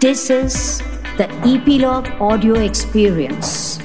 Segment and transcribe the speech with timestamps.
[0.00, 0.82] This is
[1.16, 3.78] the Epilogue Audio Experience.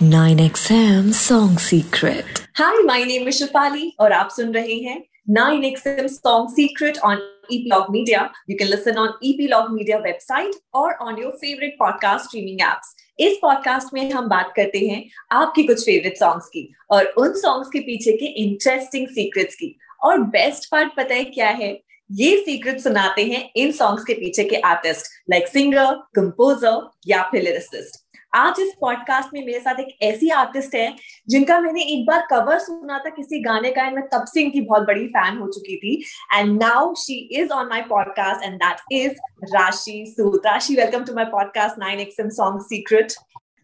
[0.00, 2.48] Nine XM Song Secret.
[2.56, 7.20] Hi, my name is Shafali और आप सुन रहे हैं 9XM Song Secret on
[7.50, 8.32] Epilogue Media.
[8.48, 12.94] You can listen on Epilogue Media website or on your favorite podcast streaming apps.
[13.19, 17.69] इस podcast में हम बात करते हैं आपकी कुछ फेवरेट सॉन्ग्स की और उन सॉन्ग्स
[17.73, 21.81] के पीछे के इंटरेस्टिंग सीक्रेट्स की। और बेस्ट पार्ट पता है क्या है?
[22.11, 27.43] ये सीक्रेट सुनाते हैं इन सॉन्ग्स के पीछे के आर्टिस्ट लाइक सिंगर कंपोजर या फिर
[27.43, 28.04] लिरिसिस्ट
[28.35, 30.95] आज इस पॉडकास्ट में मेरे साथ एक ऐसी आर्टिस्ट है
[31.29, 34.61] जिनका मैंने एक बार कवर सुना था किसी गाने का एंड मैं तब से इनकी
[34.61, 35.95] बहुत बड़ी फ़ैन हो चुकी थी
[36.33, 41.15] and now she is on my podcast and that is Rashi Sood Rashi welcome to
[41.15, 43.17] my podcast 9xm song secret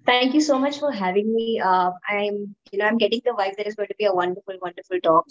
[0.07, 1.43] Thank you so much for having me.
[1.61, 2.37] Uh, I'm,
[2.71, 5.27] you know, I'm getting the vibe that is going to be a wonderful, wonderful talk.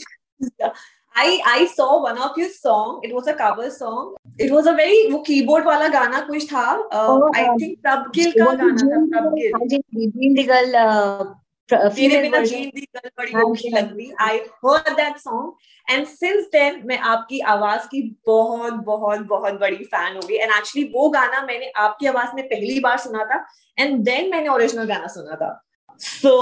[1.21, 3.01] I I saw one of your song.
[3.03, 4.15] It was a cover song.
[4.39, 6.67] It was a very वो keyboard वाला गाना कुछ था.
[6.93, 9.53] Uh, Oh, I think प्रभगिल का गाना था प्रभगिल.
[9.55, 9.81] हाँ जी,
[10.17, 11.25] Dream the Girl, uh,
[11.69, 12.61] uh, तेरे बिना version.
[12.61, 12.87] जीन दी
[13.19, 17.41] बड़ी हाँ औखी जी, हाँ लगती I heard that song and since then मैं आपकी
[17.55, 22.07] आवाज़ की बहुत बहुत बहुत बड़ी फ़ैन हो गई एंड एक्चुअली वो गाना मैंने आपकी
[22.07, 23.45] आवाज़ में पहली बार सुना था
[23.79, 25.53] एंड देन मैंने ओरिजिनल गाना सुना था
[26.01, 26.35] so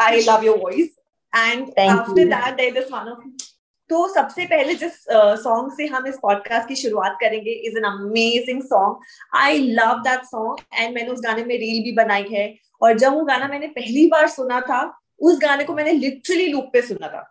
[0.00, 0.94] I love your voice
[1.32, 2.28] and after you.
[2.30, 3.54] That there is one of
[3.90, 7.84] तो सबसे पहले जिस सॉन्ग uh, से हम इस पॉडकास्ट की शुरुआत करेंगे is an
[7.84, 12.46] amazing song I love that song and मैंने उस गाने में रील भी बनाई है
[12.82, 14.80] और जब वो गाना मैंने पहली बार सुना था
[15.20, 17.22] उस गाने को मैंने लिटरली लूप पे सुना था.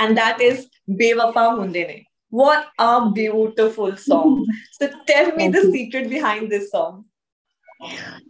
[0.00, 2.02] एंड दैट इज़ बेवफा मुंदे ने.
[2.34, 7.04] What a beautiful song so tell me the secret behind this song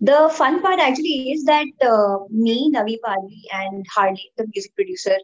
[0.01, 5.17] The fun part actually is that uh, me, Navi Pali, and Harley, the music producer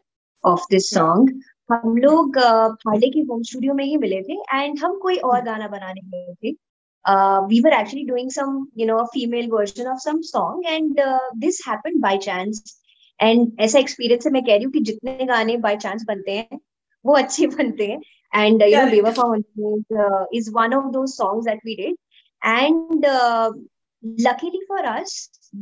[0.44, 1.28] of this song,
[1.70, 5.68] हम लोग Harley के home studio में ही मिले थे and हम कोई और गाना
[5.68, 6.50] बनाने गए थे।
[7.48, 11.00] We were actually doing some you know female version of some song and
[11.40, 12.62] this happened by chance
[13.20, 16.60] and ऐसा एक्सपीरियंस है मैं कह रही हूँ कि जितने गाने बाय चांस बनते हैं
[17.04, 18.00] वो अच्छे बनते हैं।
[18.34, 18.90] And you know.
[18.90, 21.96] Bewafa is one of the songs that we did
[22.42, 23.06] and
[24.24, 25.12] luckily for us,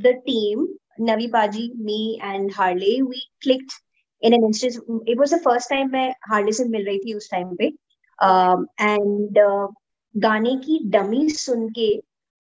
[0.05, 0.65] the team,
[1.01, 3.77] Navi Baji, me, and Harley, we clicked
[4.25, 7.31] in an instance it was the first time मैं hardly से मिल रही थी उस
[7.31, 7.73] time पे।
[8.19, 9.69] um, and uh,
[10.17, 11.89] गाने की dummy सुन के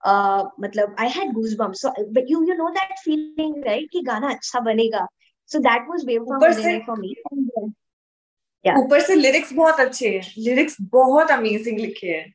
[0.08, 4.02] uh, मतलब I had goose bumps so but you you know that feeling right कि
[4.02, 5.06] गाना अच्छा बनेगा।
[5.46, 6.38] So that was Bewafa
[6.86, 7.14] for me
[8.78, 12.34] ऊपर से लिरिक्स बहुत अच्छे हैं। लिरिक्स बहुत अमेजिंग लिखे हैं।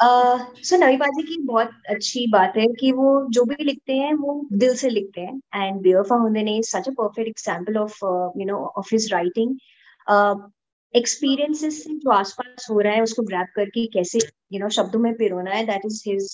[0.00, 4.46] सो नवी बाजी की बहुत अच्छी बात है कि वो जो भी लिखते हैं, वो
[4.52, 7.98] दिल से लिखते हैं। एंड बेवफा होने ने such a perfect example of
[8.40, 9.56] you know of his writing
[10.94, 14.18] experiences से जो आसपास हो रहा है, उसको ग्रैप करके कैसे
[14.52, 16.28] यू नो शब्दों में पिरोना है that is his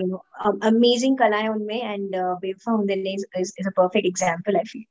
[0.00, 0.22] you know
[0.68, 4.84] amazing कला है उनमें। एंड बेवफा होने is a perfect example I feel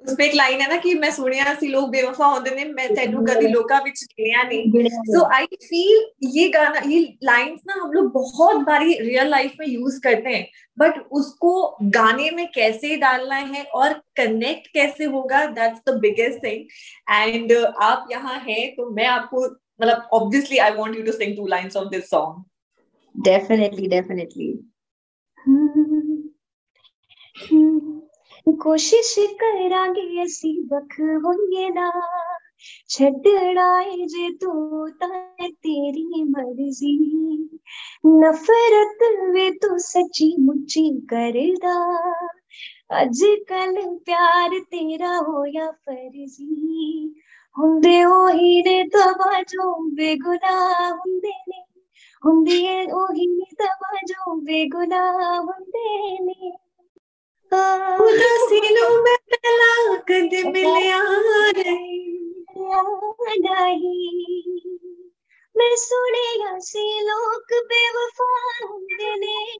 [0.00, 3.26] उसमें एक लाइन है ना कि मैं सुनिया सी लोग बेवफा होते ने मैं तेनू
[3.26, 8.56] कदी लोका विच नहीं। सो आई फील ये गाना ये लाइंस ना हम लोग बहुत
[8.56, 13.92] बारी रियल लाइफ में यूज़ करते हैं। बट उसको गाने में कैसे डालना है और
[13.92, 16.64] कनेक्ट कैसे होगा that's the biggest thing
[17.10, 17.52] and
[17.82, 21.76] आप यहाँ हैं तो मैं आपको मतलब obviously I want you to sing two lines
[21.76, 22.44] of this song
[23.24, 24.58] Definitely, definitely.
[28.47, 31.91] ਕੋਸ਼ਿਸ਼ ਕਰਾਂਗੇ ਅਸੀਂ ਵੱਖ ਹੋਈਏ ਨਾ
[32.89, 36.97] ਛੱਡਣਾ ਏ ਜੇ ਤੂੰ ਤਾਂ ਤੇਰੀ ਮਰਜ਼ੀ
[38.07, 41.73] ਨਫ਼ਰਤ ਵੇ ਤੂੰ ਸੱਚੀ ਮੁੱਚੀ ਕਰਦਾ
[43.01, 47.07] ਅੱਜ ਕੱਲ ਪਿਆਰ ਤੇਰਾ ਹੋਇਆ ਫਰਜ਼ੀ
[47.55, 51.63] ਹੁੰਦੇ ਉਹੀ ਨੇ ਤਵਾ ਜੋ ਬੇਗੁਨਾਹ ਹੁੰਦੇ ਨੇ
[52.23, 56.51] ਹੁੰਦੀ ਏ ਉਹੀ ਨੇ ਤਵਾ ਜੋ ਬੇਗੁਨਾਹ ਹੁੰਦੇ ਨੇ
[57.52, 60.98] उदासीनों में पहला कद मिलया
[63.40, 64.42] नहीं
[65.56, 68.58] मैं सुने से लोग बेवफा
[69.16, 69.56] ने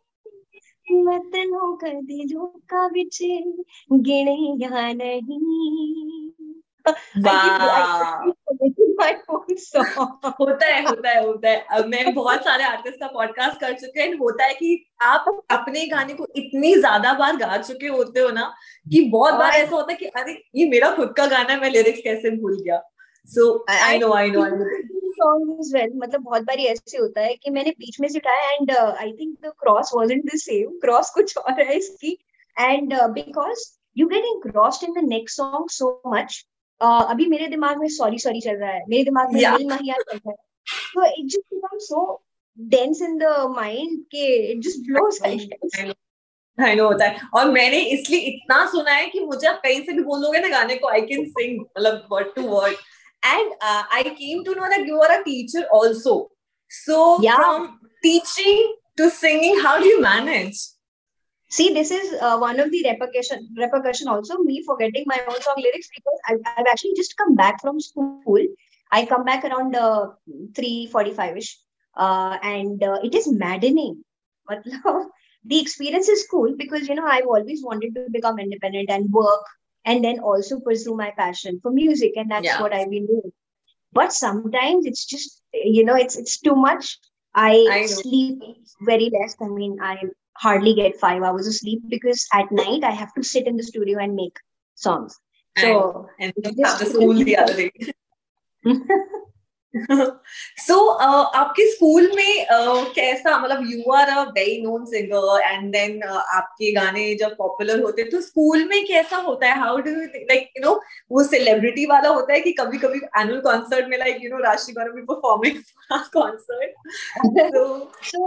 [1.03, 3.19] वतनों का दिलों का विच
[3.93, 6.19] गिने या नहीं।
[7.19, 8.33] वाह।
[8.99, 9.87] My own song.
[10.41, 14.01] होता है होता है होता है। अब मैं बहुत सारे आर्टिस्ट का पॉडकास्ट कर चुके
[14.01, 14.71] हैं। होता है कि
[15.03, 18.53] आप अपने गाने को इतनी ज़्यादा बार गा चुके होते हो ना
[18.87, 21.71] कि बहुत बार ऐसा होता है कि अरे ये मेरा खुद का गाना है मैं
[21.71, 22.83] लिरिक्स कैसे भूल गया?
[23.29, 24.87] So I know I know I know
[25.19, 28.71] song well मतलब बहुत बारी ऐसे होता है कि मैंने बीच में से उठाया and
[28.71, 32.19] I think the cross wasn't the same cross कुछ और है इसकी।
[32.57, 33.67] And because
[33.99, 36.35] you get engrossed in the next song so much
[36.81, 39.71] uh, अभी मेरे दिमाग में सॉरी सॉरी चल रहा है। मेरे दिमाग में Yeah.
[39.71, 40.37] महिया चल रहा है।
[40.95, 42.03] so it just becomes so
[42.59, 45.95] dense in the mind के it just blows I guess.
[46.81, 50.39] होता है। और मैंने इसलिए इतना सुना है कि मुझे आप कहीं से भी बोलोगे
[50.41, 52.75] ना गाने को आई कैन सिंग मतलब word to word
[53.25, 56.15] and I came to know that you are a teacher also
[56.71, 57.67] so from
[58.03, 60.67] teaching to singing how do you manage
[61.51, 65.57] See, this is uh, one of the repercussion repercussion also me forgetting my own song
[65.59, 68.23] lyrics because I've, I've actually just come back from school.
[68.93, 70.09] I come back around uh,
[70.55, 71.59] three forty-five ish,
[71.97, 74.05] uh, and uh, it is maddening.
[75.45, 79.45] The experience is cool because you know I've always wanted to become independent and work,
[79.85, 82.61] and then also pursue my passion for music, and that's Yeah.
[82.61, 83.33] what I've been doing.
[83.93, 86.99] But sometimes it's just you know it's it's too much.
[87.35, 88.43] I, I sleep
[88.81, 89.37] very less.
[89.41, 90.03] I mean, I
[90.39, 93.63] hardly get five hours of sleep because at night I have to sit in the
[93.63, 94.37] studio and make
[94.75, 95.19] songs.
[95.57, 96.33] So and
[96.65, 97.73] have the school the other day
[100.67, 105.71] so uh, आपके school में uh, कैसा मतलब you are a very known singer and
[105.73, 109.91] then आपके गाने जब popular होते हैं तो स्कूल में कैसा होता है how do
[109.91, 110.75] like you know
[111.13, 114.73] वो सेलिब्रिटी वाला होता है कि कभी कभी एनुअल कॉन्सर्ट में like you know Rashi
[114.73, 115.63] Gaurav भी performing
[116.15, 116.71] concert
[118.13, 118.23] so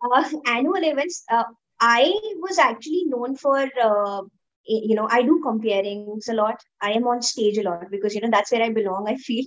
[0.02, 1.44] uh, annual events uh,
[1.81, 2.02] i
[2.44, 4.22] was actually known for uh,
[4.64, 6.60] you know i do comparings a lot.
[6.81, 9.44] I am on stage a lot because you know that's where i belong i feel.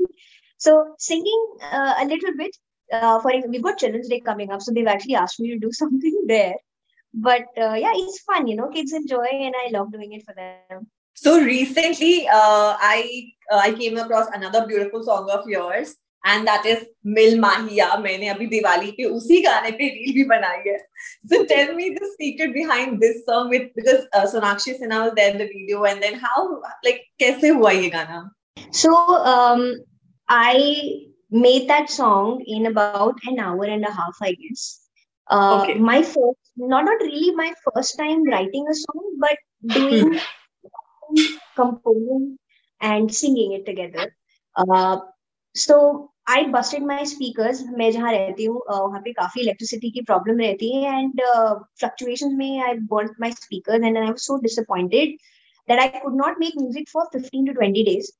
[0.58, 2.56] So singing uh, a little bit
[2.92, 5.72] uh, for we've got children's day coming up so they've actually asked me to do
[5.82, 6.56] something there.
[7.14, 10.34] But uh, yeah it's fun you know kids enjoy and i love doing it for
[10.34, 10.88] them.
[11.18, 15.96] So recently, uh, I uh, I came across another beautiful song of yours,
[16.26, 17.98] and that is Mil Mahiya.
[18.02, 20.78] मैंने अभी दिवाली पे उसी गाने पे reel भी बनाई है.
[21.76, 25.48] Me the secret behind this song with because uh, Sonakshi Sinha was there in the
[25.48, 28.30] video, and then how like कैसे हुआ ये गाना?
[29.34, 29.84] Um,
[30.28, 34.82] I made that song in about an hour and a half, I guess.
[35.28, 35.76] Uh, Okay.
[35.76, 39.38] My first, not not really my first time writing a song, but
[39.68, 40.20] doing
[41.56, 42.38] composing
[42.82, 44.16] and singing it together.
[44.56, 44.98] Uh,
[45.54, 47.64] so I busted my speakers.
[47.78, 50.94] मैं जहाँ रहती हूँ uh, वहाँ पे काफ़ी electricity की problem रहती है
[51.34, 55.18] uh, fluctuations में I burnt my speakers and I was so disappointed
[55.68, 58.12] that I could not make music for 15 to 20 days.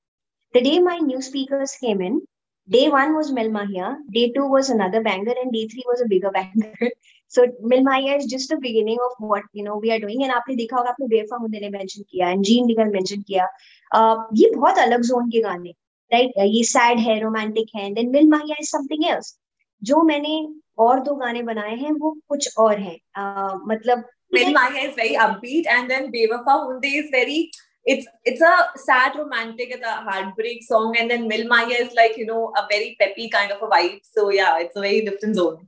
[0.54, 2.22] The day my new speakers came in,
[2.70, 6.08] day one was Mel Mahia, day two was another banger, and day three was a
[6.08, 6.92] bigger banger.
[7.28, 10.24] so Mel Mahia is just the beginning of what you know we are doing.
[10.24, 13.48] And आपने देखा होगा आपने बेफा मुद्दे ने mention किया, and Jean Diggle mention किया.
[13.96, 15.74] Uh, ये बहुत अलग zone के गाने,
[16.14, 16.32] right?
[16.40, 19.38] Uh, ये sad है, romantic है, then Mel Mahia is something else.
[19.84, 20.48] जो मैंने
[20.78, 22.98] और दो गाने बनाए हैं वो कुछ और हैं.
[23.18, 24.04] Uh, मतलब
[24.34, 27.52] Mil Mahiya is very upbeat, and then Bewafa Hunde is very.
[27.86, 32.18] It's it's a sad romantic, it's a heartbreak song, and then Mil Mahiya is like
[32.18, 34.00] you know a very peppy kind of a vibe.
[34.04, 35.68] So yeah, it's a very different zone.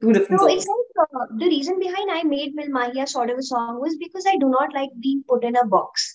[0.00, 0.64] Two different So zones.
[0.64, 3.96] it's like uh, the reason behind I made Mil Mahia sort of a song was
[3.96, 6.11] because I do not like being put in a box.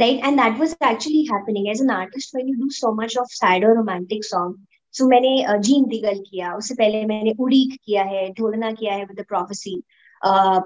[0.00, 0.20] Right.
[0.22, 3.64] And that was actually happening as an artist when you do so much of sad
[3.64, 4.66] or romantic song.
[4.90, 9.06] So मैंने uh, gene दिगल किया उससे पहले मैंने उड़ीक किया है ढोलना किया है
[9.08, 9.76] with the prophecy
[10.22, 10.60] uh,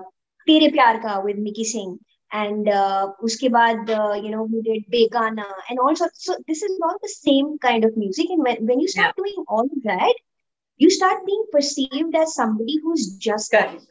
[0.49, 1.99] तेरे प्यार का with Mickey Singh
[2.33, 6.79] and uh, उसके बाद uh, you know we did Begana and also so this is
[6.83, 10.15] all the same kind of music and when, when you start doing all of that
[10.81, 13.69] you start being perceived as somebody who's just that.
[13.69, 13.87] Correct.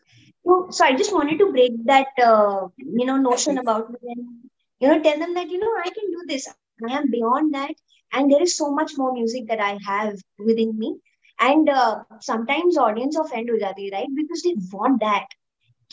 [0.45, 4.49] So, so I just wanted to break that, uh, you know, notion about me and,
[4.84, 6.46] you know, tell them that, you know, I can do this.
[6.88, 7.70] I am beyond that.
[8.12, 10.96] And there is so much more music that I have within me.
[11.40, 14.06] And uh, sometimes audience offend ho jati, right?
[14.14, 15.26] Because they want that.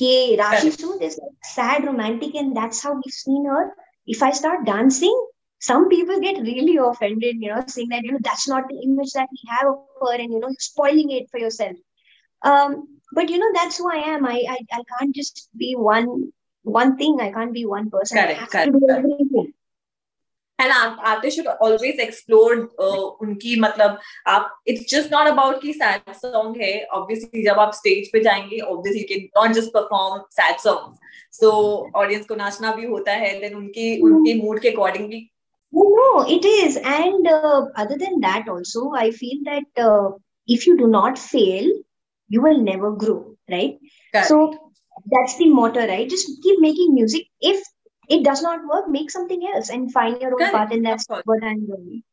[0.01, 0.71] Ke Rashi.
[0.81, 3.71] Sood is like sad, romantic, and that's how we've seen her.
[4.05, 5.15] If I start dancing,
[5.59, 9.13] some people get really offended, you know, saying that, you know, that's not the image
[9.13, 11.77] that we have of her and, you know, you're spoiling it for yourself.
[12.41, 14.25] Um, but you know, that's who I am.
[14.25, 16.31] I, I I can't just be one
[16.64, 17.20] one thing.
[17.20, 18.18] I can't be one person.
[18.18, 18.98] I Correct, have correct, to do correct.
[19.04, 19.52] everything.
[20.58, 22.52] and art- artists should always explore
[22.84, 23.98] uh, उनकी मतलब
[24.34, 28.60] आप it's just not about कि sad song है obviously जब आप stage पे जाएंगे
[28.74, 31.02] obviously you can not just perform sad songs
[31.40, 31.50] so
[32.02, 35.28] audience को नाचना भी होता है देन उनकी उनके मूड के अकॉर्डिंग भी
[35.72, 36.76] No, no, it is.
[36.90, 40.10] And uh, other than that, also, I feel that uh,
[40.48, 41.66] if you do not fail,
[42.30, 43.16] you will never grow,
[43.54, 43.74] right?
[44.14, 44.28] Correct.
[44.28, 44.38] So
[45.05, 46.09] that's the motto, right?
[46.09, 47.27] Just keep making music.
[47.41, 47.63] If
[48.09, 50.71] it does not work, make something else and find your own Correct, path.
[50.71, 52.03] And of that's what I'm doing.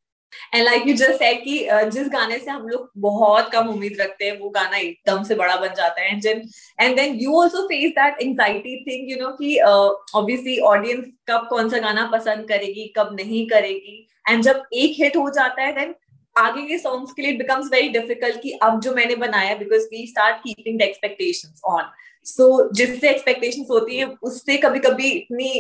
[0.55, 3.97] And like you just said कि uh, जिस गाने से हम लोग बहुत कम उम्मीद
[4.01, 7.63] रखते हैं वो गाना एकदम से बड़ा बन जाता है and and then you also
[7.69, 12.87] face that anxiety thing you know कि ऑब्वियसली ऑडियंस कब कौन सा गाना पसंद करेगी
[12.99, 13.97] कब नहीं करेगी
[14.31, 15.95] एंड जब एक हिट हो जाता है देन
[16.37, 19.87] आगे के सॉन्ग्स के लिए इट बिकम्स वेरी डिफ़िकल्ट कि अब जो मैंने बनाया because
[19.93, 21.91] we start keeping the expectations on
[22.29, 25.51] so so, जिससे एक्सपेक्टेशन होती है उससे कभी कभी इतनी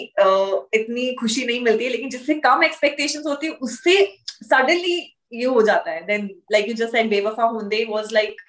[0.80, 3.94] इतनी खुशी नहीं मिलती है लेकिन जिससे कम एक्सपेक्टेशन होती है उससे
[4.42, 4.96] सडनली
[5.32, 8.40] ये हो जाता है। Then like you just said बेवफा होंदे वाज लाइक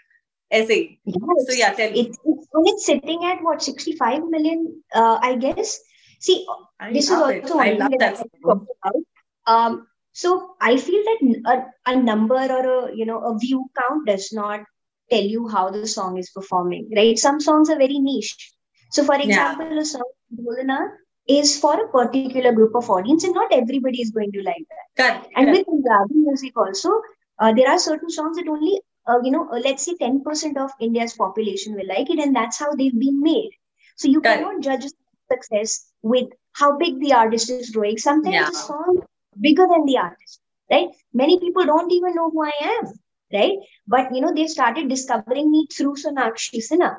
[0.52, 0.78] ऐसे
[1.10, 5.80] so yeah tell it's sitting at what 65 million I guess
[6.22, 6.36] see
[6.82, 9.06] this is also I love that
[9.48, 9.78] um
[10.16, 10.30] so
[10.68, 11.22] i feel that
[11.52, 11.54] a,
[11.86, 14.66] a number or a you know a view count does not
[15.10, 17.18] tell you how the song is performing, right?
[17.18, 18.54] Some songs are very niche.
[18.92, 19.56] So, for Yeah.
[19.56, 20.80] example, a song Bolana
[21.28, 24.88] is for a particular group of audience, and not everybody is going to like that.
[24.98, 25.58] Correct, And correct.
[25.58, 26.92] with Punjabi music also,
[27.40, 30.72] uh, there are certain songs that only, uh, you know, uh, let's say 10% of
[30.80, 33.52] India's population will like it, and that's how they've been made.
[33.98, 34.42] So you Correct.
[34.42, 34.84] cannot judge
[35.32, 37.98] success with how big the artist is growing.
[37.98, 38.46] Sometimes Yeah.
[38.48, 38.98] the song
[39.40, 40.90] bigger than the artist, right?
[41.14, 42.94] Many people don't even know who I am,
[43.34, 43.58] right?
[43.88, 46.98] But you know, they started discovering me through Sonakshi Sinha,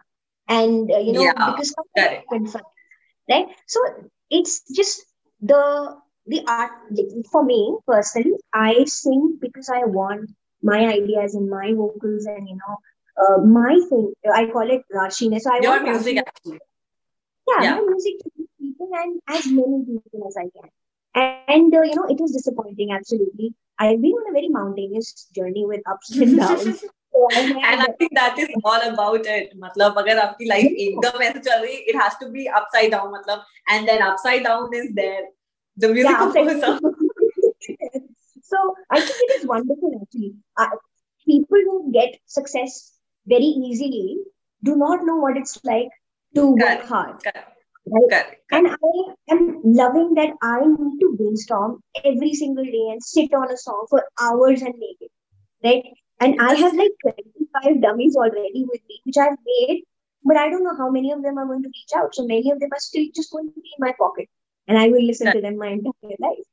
[0.48, 2.60] and uh, you know, Yeah, because happened for
[3.30, 3.46] right?
[3.66, 3.80] So
[4.30, 5.02] it's just
[5.40, 5.96] the
[6.26, 6.70] the art
[7.32, 8.36] for me personally.
[8.54, 10.30] I sing because I want
[10.62, 12.76] my ideas and my vocals and you know
[13.22, 14.12] uh, my thing.
[14.34, 15.42] I call it rashiness.
[15.42, 16.58] So I Your want music rashiness- actually.
[17.48, 17.74] yeah, Yeah.
[17.74, 20.70] my music to people and as many people as I can.
[21.14, 22.92] And uh, you know, it was disappointing.
[22.92, 26.83] Absolutely, I've been on a very mountainous journey with ups and downs.
[27.15, 29.51] So I And had, I think that is all about it.
[29.63, 33.43] मतलब अगर आपकी life एकदम ऐसे चल रही it has to be upside down मतलब
[33.75, 35.23] and then upside down is there.
[35.77, 36.51] The music yeah, of course.
[36.53, 36.81] upside-
[38.51, 38.57] so
[38.91, 40.33] I think it is wonderful actually.
[40.57, 40.67] Uh,
[41.25, 42.75] people who get success
[43.27, 44.17] very easily
[44.63, 45.95] do not know what it's like
[46.35, 46.87] to work Correct.
[46.89, 47.23] hard.
[47.23, 47.51] Correct.
[47.87, 48.09] Right?
[48.09, 48.41] Correct.
[48.51, 53.51] And I am loving that I need to brainstorm every single day and sit on
[53.51, 55.11] a song for hours and make it.
[55.63, 55.83] Right?
[56.19, 59.83] And I have like 25 dummies already with me, which I've made,
[60.23, 62.15] but I don't know how many of them are going to reach out.
[62.15, 64.29] So many of them are still just going to be in my pocket.
[64.67, 66.45] And I will listen to them my entire life.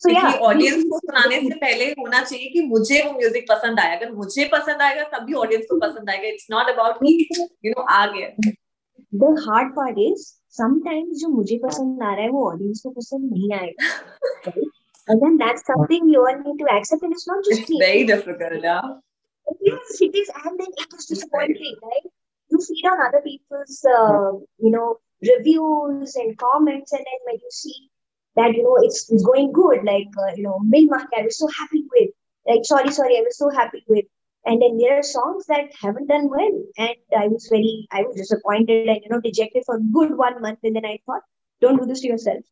[0.00, 0.40] So क्योंकि yeah.
[0.48, 4.44] Audience को सुनाने से पहले होना चाहिए कि मुझे वो म्यूजिक पसंद आया अगर मुझे
[4.52, 7.28] पसंद आएगा तभी ऑडियंस को पसंद आएगा इट्स नॉट अबाउट कि
[7.64, 8.28] यू नो आ गया
[9.12, 10.24] the hard part is
[10.60, 13.90] sometimes जो मुझे पसंद आ रहा है वो ऑडियंस को पसंद नहीं आएगा
[14.46, 14.70] right?
[15.08, 17.80] and then that's something you all need to accept and it's not just it's me
[17.84, 18.80] very difficult या
[19.66, 22.06] Yes, it is, and then it is disappointing, right?
[22.50, 24.32] You feed on other people's, uh,
[24.64, 27.90] you know, reviews and comments, and then when you see
[28.36, 31.48] that you know it's, it's going good, like uh, you know, Milmark, I was so
[31.58, 32.10] happy with,
[32.46, 34.04] like sorry, sorry, I was so happy with,
[34.45, 36.63] and then there are songs that haven't done well.
[36.77, 40.59] And i was very i was disappointed and you know dejected for good one month.
[40.63, 41.21] And then i thought
[41.61, 42.43] don't do this to yourself.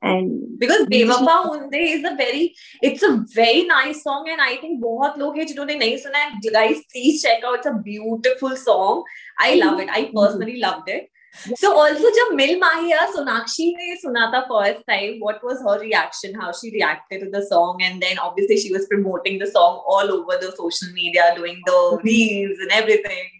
[0.00, 4.28] And because Bewafa Hunde is a very it's a very nice song.
[4.30, 7.56] And I think बहुत लोग हैं जिन्होंने नहीं सुना है guys please check out.
[7.56, 9.02] It's a beautiful song.
[9.40, 9.88] I love it.
[9.90, 10.16] I mm-hmm.
[10.16, 11.10] personally loved it.
[11.59, 16.35] So also जब मिल माहिया सोनाक्षी ने सुना था first time, what was her reaction?
[16.35, 20.11] How she reacted to the song, and then obviously she was promoting the song all
[20.17, 23.31] over the social media, doing the reels and everything.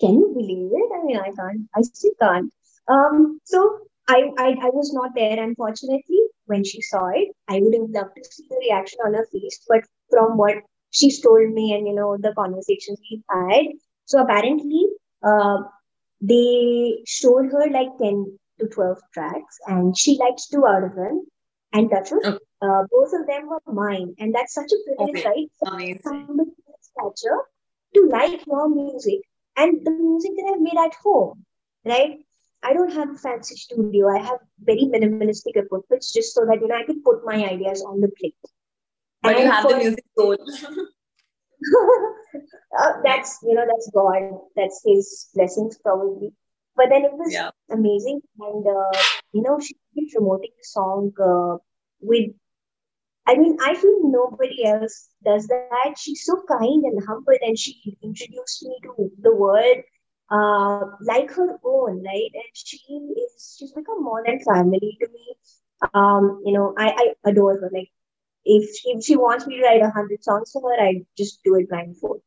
[0.00, 0.94] Can you believe it?
[0.98, 1.68] I mean, I can't.
[1.76, 2.52] I still can't.
[2.88, 7.28] Um, so I, I, I was not there, unfortunately, when she saw it.
[7.48, 10.56] I would have loved to see the reaction on her face, but from what
[10.90, 13.66] she's told me and you know the conversations we've had,
[14.06, 14.86] so apparently,
[15.22, 15.58] uh,
[16.21, 21.25] they showed her like ten to twelve tracks, and she liked two out of them.
[21.73, 22.23] And that's it.
[22.25, 22.37] Okay.
[22.61, 25.29] Uh, both of them were mine, and that's such a privilege, Okay.
[25.29, 25.51] right?
[25.73, 25.99] Amazing.
[26.03, 27.39] somebody stature
[27.93, 29.19] to like your music
[29.55, 31.43] and the music that I've made at home,
[31.85, 32.19] right?
[32.63, 34.07] I don't have a fancy studio.
[34.09, 37.83] I have very minimalistic equipment just so that you know I can put my ideas
[37.83, 38.35] on the plate.
[39.21, 40.37] But you And have the music soul.
[43.07, 44.39] that's you know that's God.
[44.55, 46.33] That's His blessings probably.
[46.75, 47.51] But then it was Yeah.
[47.71, 48.97] amazing, and uh,
[49.33, 51.57] you know she kept promoting the song uh,
[52.01, 52.31] with.
[53.27, 55.79] I mean, I feel nobody else does that.
[55.97, 59.77] She's so kind and humble, and she introduced me to the world
[60.31, 62.31] uh, like her own, right?
[62.33, 62.77] And she
[63.25, 65.35] is she's become more than family to me.
[65.93, 67.69] Um, you know, I, I adore her.
[67.71, 67.89] Like
[68.45, 71.43] if she, if she wants me to write a hundred songs for her, I just
[71.43, 72.21] do it blindfold.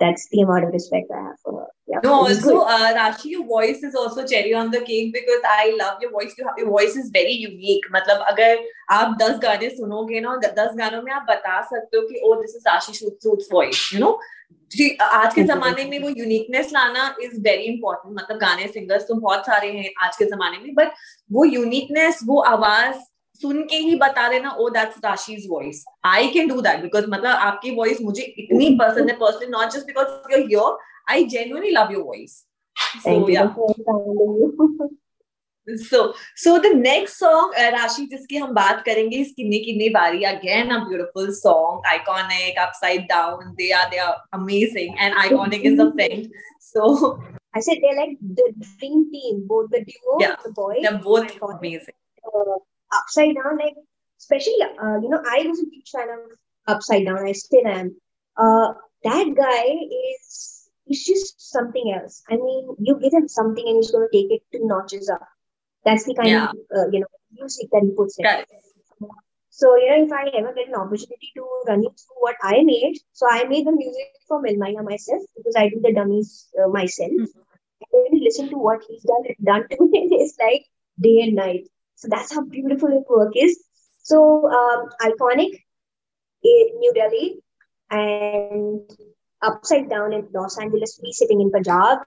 [0.00, 1.66] That's the amount of respect I have for her.
[1.88, 5.74] Yeah, no, also uh, Rashi, your voice is also cherry on the cake because I
[5.78, 6.34] love your voice.
[6.36, 7.86] You have, your voice is very unique.
[7.94, 8.58] मतलब अगर
[8.98, 12.56] आप दस गाने सुनोगे ना दस गानों में आप बता सकते हो कि ओ this
[12.56, 14.12] is Rashi suits voice you know
[15.02, 19.46] आज के जमाने में वो यूनिकनेस लाना इज़ वेरी इंपॉर्टेंट मतलब गाने सिंगर्स तो बहुत
[19.46, 20.92] सारे हैं आज के जमाने में बट
[21.32, 22.96] वो यूनिकनेस वो आवाज़
[23.40, 27.46] सुन के ही बता देना ओ that's Rashi's voice I can do that because मतलब
[27.50, 30.76] आपकी वॉइस मुझे इतनी पसंद है personally not just because you're here
[31.14, 32.44] I genuinely love your voice
[36.40, 40.70] so the next song uh, राशि जिसकी हम बात करेंगे इस किन्नी किन्नी बारी again
[40.74, 45.90] a beautiful song iconic upside down they are they are amazing and iconic is a
[45.96, 46.28] friend
[46.68, 46.92] so
[47.56, 50.82] I said they're like the dream team, both the duo, Yeah, the boys.
[50.82, 52.56] they're both amazing uh,
[52.92, 53.74] upside down like
[54.20, 56.20] especially uh, you know i was a big fan of
[56.74, 57.94] upside down i still am.
[58.36, 58.72] Uh,
[59.04, 59.64] that guy
[60.12, 62.22] is he's just something else.
[62.30, 65.22] I mean you give him something and he's going to take it two notches up.
[65.84, 66.44] That's the kind Yeah.
[66.44, 68.26] of uh, you know music that he puts in.
[69.50, 72.62] So you know if i ever get an opportunity to run you through what i
[72.68, 76.30] made so i made the music for Mil Mahiya myself because i do the dummies
[76.62, 77.12] uh, myself.
[77.80, 80.64] And when you listen to what he's done done to it it's like
[81.06, 81.64] day and night
[81.96, 83.62] so that's how beautiful his work is.
[83.98, 85.52] So um, iconic
[86.44, 87.40] in New Delhi
[87.90, 88.88] and
[89.42, 91.98] upside down in Los Angeles, we sitting in Punjab.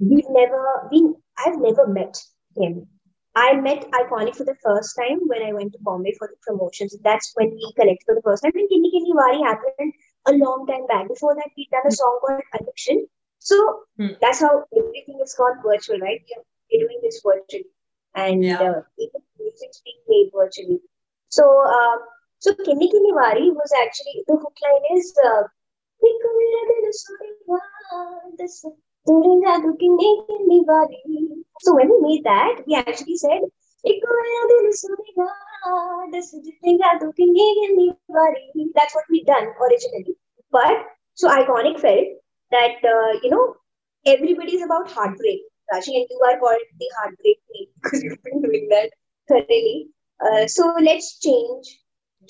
[0.00, 2.20] We've never been, I've never met
[2.56, 2.88] him.
[3.36, 6.96] I met Iconic for the first time when I went to Bombay for the promotions.
[7.02, 8.52] That's when we connected for the first time.
[8.54, 9.92] And Kinni Kinni Wari happened
[10.26, 11.08] a long time back.
[11.08, 13.06] Before that, we'd done a song called Addiction.
[13.40, 14.14] So Hmm.
[14.20, 16.22] that's how everything is gone virtual, right?
[16.28, 17.66] We're, we're doing this virtually.
[18.14, 18.62] And Yeah.
[18.62, 19.20] uh, even
[19.54, 20.80] music's being made virtually.
[21.28, 21.98] So, um,
[22.38, 25.44] so Kinni Kinni Wari was actually, the hook line is, uh.
[31.60, 33.40] So when we made that, we actually said,
[33.86, 35.28] "Ekko mera dil sohega,
[36.12, 37.86] das torenga tu kindi kindi.
[38.74, 40.16] That's what we done originally.
[40.50, 40.76] But
[41.14, 42.08] so iconic felt
[42.50, 43.56] that uh, you know
[44.04, 45.40] everybody's about heartbreak.
[45.72, 48.90] Rashi and you are called the heartbreak queen because you've been doing that
[49.28, 49.88] thoroughly.
[50.20, 51.80] Uh, so let's change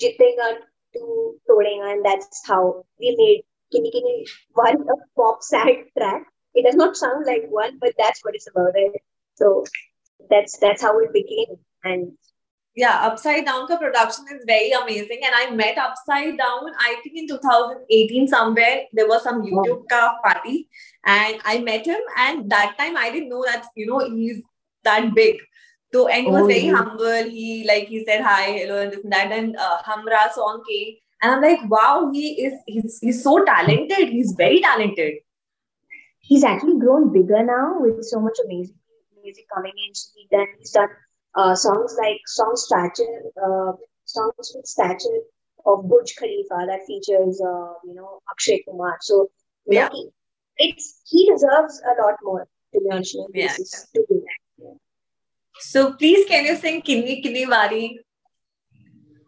[0.01, 0.57] Jitega
[0.93, 6.23] to Todenga, and that's how we made Kinni Kinni one a pop sad track.
[6.53, 8.73] It does not sound like one, but that's what it's about.
[8.75, 9.01] It.
[9.35, 9.65] So
[10.29, 11.57] that's that's how it became.
[11.83, 12.13] And
[12.75, 17.17] yeah upside down ka production is very amazing and i met upside down i think
[17.21, 20.67] in 2018 somewhere there was some youtube ka party
[21.05, 24.43] and i met him and that time i didn't know that you know he's
[24.83, 25.37] that big
[25.95, 26.75] so and he was Oh, very yeah.
[26.79, 30.63] humble he like he said hi hello and this and that and uh, hamra song
[30.69, 35.21] came and i'm like wow he is he's, he's so talented he's very talented
[36.19, 38.75] he's actually grown bigger now with so much amazing
[39.23, 39.91] music coming in.
[40.15, 40.89] He done, he's done
[41.35, 43.71] uh, songs like Song Stature, uh,
[44.05, 45.19] songs with Stature
[45.65, 48.97] of Burj Khalifa that features, uh, you know, Akshay Kumar.
[49.01, 49.29] So,
[49.67, 49.87] Yeah.
[49.87, 50.09] know, he,
[50.57, 53.15] it's, he deserves a lot more, to be honest.
[53.33, 53.53] Yeah.
[53.95, 54.44] to do that.
[55.59, 57.99] So please, can you sing Kinni Kinni Wari?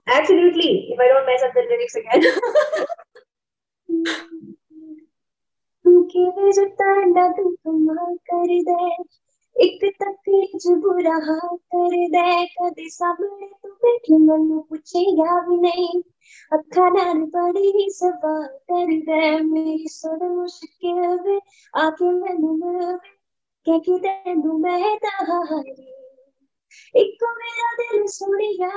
[0.07, 0.89] Absolutely.
[0.91, 2.23] If I don't mess up the lyrics again.
[6.11, 8.85] के रता ना तू कमाल कर दे
[9.55, 16.01] एक तकलीफ़ बुरा हाल कर दे कदे सामने तू बैठे मन पूछे या भी नहीं
[16.57, 21.39] अखा नाल बड़ी ही सवाल कर दे मेरी सुन मुश्किल वे
[21.83, 22.97] आके मैनू मिल
[23.67, 25.75] के कि तेनू मैं तहारी
[27.00, 28.70] ਇੱਕ ਮੇਰਾ ਦਿਲ ਸੁਣਿਆ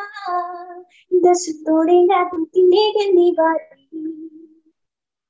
[1.23, 3.87] ਦੱਸ ਤੋੜੇਗਾ ਤੂੰ ਕਿੰਨੇ ਕਿੰਨੀ ਵਾਰੀ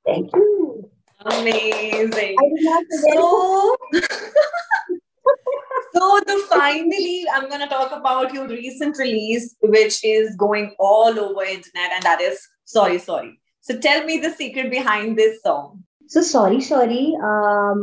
[0.06, 0.82] thank you
[1.28, 3.14] amazing I did not forget.
[3.14, 3.22] So,
[5.94, 11.42] so the finally, I'm gonna talk about your recent release, which is going all over
[11.42, 13.32] internet, and that is sorry, sorry.
[13.60, 15.84] So tell me the secret behind this song.
[16.06, 17.16] So sorry, sorry.
[17.30, 17.82] Um,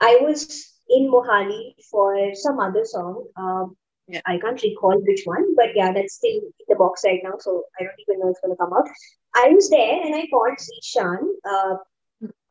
[0.00, 0.44] I was
[0.88, 3.24] in Mohali for some other song.
[3.36, 3.76] Um,
[4.09, 4.21] yeah.
[4.25, 7.65] I can't recall which one, but yeah, that's still in the box right now, so
[7.79, 8.87] I don't even know it's gonna come out.
[9.35, 11.75] I was there and I called Zishan, uh,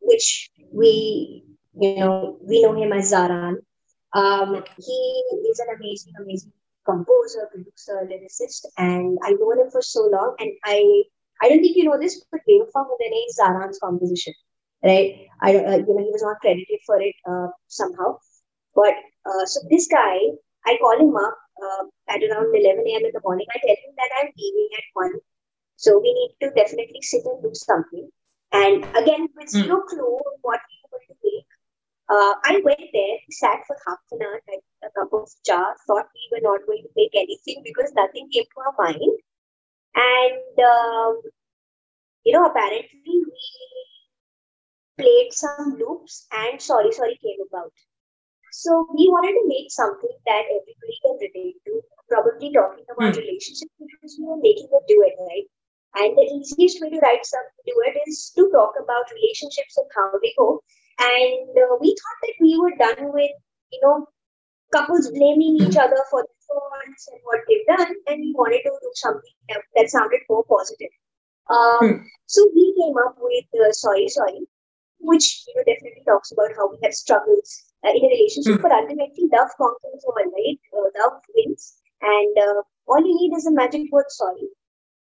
[0.01, 1.45] which we,
[1.75, 3.57] you know, we know him as Zaran.
[4.13, 6.53] Um, he is an amazing, amazing
[6.87, 10.37] composer, producer, lyricist, and I've known him for so long.
[10.39, 11.03] And I,
[11.43, 14.33] I don't think you know this, but Bewafa Mudane is Zaran's composition.
[14.85, 15.27] right?
[15.43, 18.19] I uh, you know, he was not credited for it uh, somehow.
[18.77, 18.95] But
[19.27, 20.19] uh, so this guy,
[20.65, 23.05] I call him up uh, at around 11 a.m.
[23.05, 23.47] in the morning.
[23.51, 25.13] I tell him that I'm leaving at 1.
[25.77, 28.09] So we need to definitely sit and do something.
[28.53, 29.63] And again, with mm.
[29.63, 31.47] zero clue what we were going to make,
[32.09, 36.09] uh, I went there, sat for half an hour, had a cup of cha, thought
[36.15, 39.13] we were not going to make anything because nothing came to our mind.
[39.95, 41.21] And, um,
[42.25, 43.25] you know, apparently we
[44.97, 47.73] played some loops and Sorry Sorry came about.
[48.59, 51.79] So we wanted to make something that everybody can relate to,
[52.11, 53.23] probably talking about mm.
[53.23, 55.47] relationships because we were making a duet, right?
[56.03, 60.11] And the easiest way to write some duet is to talk about relationships and how
[60.19, 60.59] they go.
[60.99, 63.31] And uh, we thought that we were done with,
[63.71, 64.11] you know,
[64.75, 65.87] couples blaming each hmm.
[65.87, 69.63] other for their faults and what they've done, and we wanted to do something that,
[69.79, 70.91] that sounded more positive.
[71.47, 71.97] Um, hmm.
[72.27, 74.43] So we came up with uh, Sorry Sorry,
[74.99, 78.63] which you know definitely talks about how we have struggles in a relationship, hmm.
[78.63, 80.59] but ultimately love conquers all, right?
[80.75, 84.49] Uh, love wins, and uh, all you need is a magic word sorry.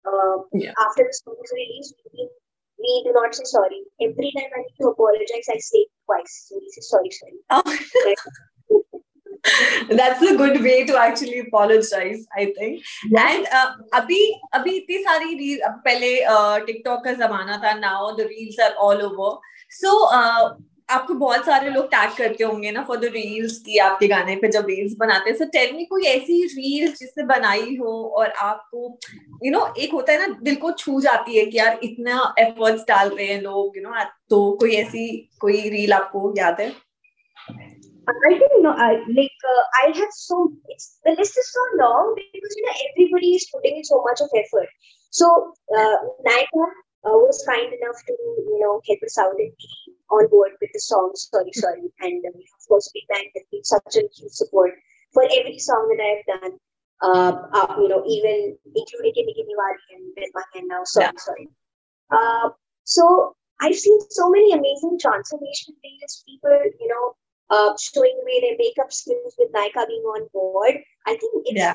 [0.05, 0.73] Uh, yeah.
[0.79, 2.27] After this song is released, we,
[2.79, 3.81] we, do not say sorry.
[4.01, 6.47] Every time I need to apologize, I say twice.
[6.49, 7.39] So we say sorry, sorry.
[7.49, 8.73] Oh.
[9.89, 12.81] that's a good way to actually apologize i think
[13.17, 14.19] and uh, abhi
[14.57, 19.03] abhi iti sari reels pehle uh, tiktok ka zamana tha now the reels are all
[19.07, 19.31] over
[19.81, 20.55] so uh,
[20.89, 24.48] आपको बहुत सारे लोग tag करते होंगे ना for the reels की आपके गाने पे
[24.52, 28.80] जब रील्स बनाते हैं सो टेल मी कोई ऐसी रील जिससे बनाई हो और आपको
[29.43, 31.80] यू you नो know, एक होता है ना दिल को छू जाती है कि यार
[31.84, 35.08] इतना एफर्ट्स डाल रहे हैं लोग यू you नो know, तो कोई ऐसी
[35.41, 36.72] कोई रील आपको याद है
[38.08, 38.72] I don't know.
[38.78, 42.74] I, like uh, I have so it's the list is so long because you know
[42.88, 44.67] everybody is putting in so much of effort.
[45.10, 45.96] So uh,
[46.28, 46.65] Naika
[47.06, 49.69] uh, was kind enough to you know help us out and be
[50.19, 51.82] on board with the song Sorry Sorry.
[52.02, 54.71] And um, of course, Big Bang has been such a huge support
[55.13, 56.54] for every song that I've done.
[57.02, 61.19] Uh, uh, you know, even including Kinni Kinni Wari and Bedma and now Sorry yeah.
[61.19, 61.49] Sorry.
[62.10, 62.49] Uh,
[62.84, 67.15] so I've seen so many amazing transformation videos, people, you know,
[67.49, 70.76] uh, showing away their makeup skills with Nykaa being on board.
[71.06, 71.73] I think it's yeah.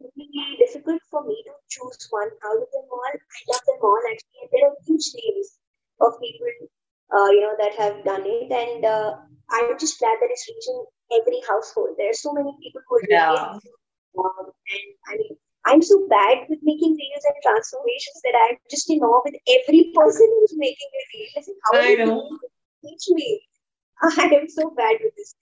[0.00, 3.02] really difficult for me to choose one out of them all.
[3.06, 5.58] I love them all actually, and there are huge names
[6.00, 6.70] of people
[7.12, 8.50] you know, that have done it.
[8.50, 9.16] And uh,
[9.50, 10.84] I'm just glad that it's reaching
[11.20, 11.96] every household.
[11.98, 13.70] There are so many people who are doing it.
[14.18, 18.90] Um, and I mean, I'm so bad with making reels and transformations that I'm just
[18.90, 21.54] in awe with every person who's making a reel.
[21.64, 22.38] How I know.
[22.84, 23.42] teach me?
[24.02, 25.34] I am so bad with this.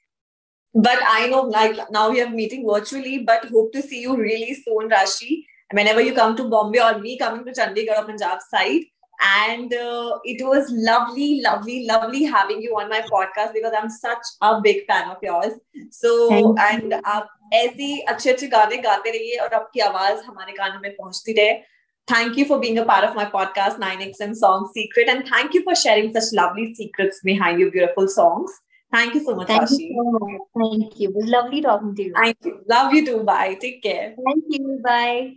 [0.75, 4.55] But I know, like now we are meeting virtually, but hope to see you really
[4.55, 5.45] soon, Rashi.
[5.73, 8.83] Whenever you come to Bombay or me coming to Chandigarh or Punjab side,
[9.26, 14.32] and uh, it was lovely lovely lovely having you on my podcast because i'm such
[14.42, 15.54] a big fan of yours
[15.92, 20.92] so and आप ऐसे अच्छे अच्छे गाने गाते रहिए और आपकी आवाज हमारे कानों में
[20.96, 21.62] पहुंचती रहे
[22.08, 25.64] Thank you for being a part of my podcast, 9XM Song Secret, and thank you
[25.64, 28.52] for sharing such lovely secrets behind your beautiful songs.
[28.92, 29.80] Thank you so much, Thank Ashi.
[29.80, 30.42] you so much.
[30.64, 31.10] Thank you.
[31.10, 32.14] It was lovely talking to you.
[32.14, 32.60] Thank you.
[32.68, 33.24] Love you too.
[33.24, 33.58] Bye.
[33.62, 34.14] Take care.
[34.28, 34.80] Thank you.
[34.84, 35.36] Bye.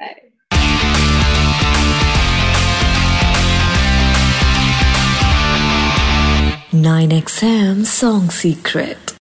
[0.00, 0.28] Bye.
[6.73, 9.12] 9XM Song Secret.